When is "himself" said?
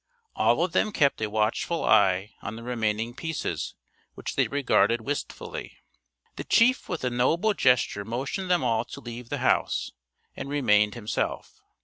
10.95-11.61